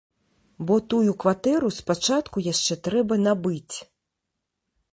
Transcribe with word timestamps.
Бо 0.69 0.75
тую 0.93 1.11
кватэру 1.23 1.69
спачатку 1.79 2.43
яшчэ 2.53 2.73
трэба 2.87 3.13
набыць. 3.27 3.77